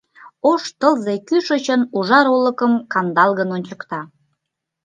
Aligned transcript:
Ош 0.51 0.63
тылзе 0.79 1.15
кӱшычын 1.27 1.81
ужар 1.97 2.25
олыкым 2.35 2.73
кандалгын 2.93 3.49
ончыкта. 3.55 4.01